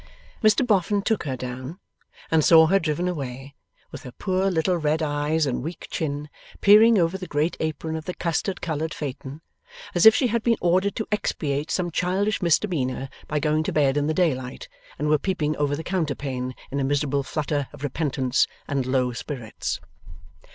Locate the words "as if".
9.93-10.15